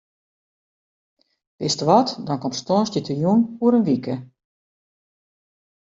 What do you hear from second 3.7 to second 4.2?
in wike.